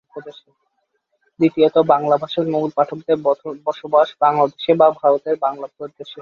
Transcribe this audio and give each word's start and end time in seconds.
দ্বিতীয়ত 1.39 1.75
বাংলা 1.93 2.15
ভাষার 2.17 2.45
মূল 2.53 2.69
পাঠকদের 2.77 3.17
বসবাস 3.67 4.07
বাংলাদেশে 4.21 4.71
বা 4.73 4.87
ভারতের 5.01 5.35
বাংলা 5.45 5.67
প্রদেশে। 5.75 6.19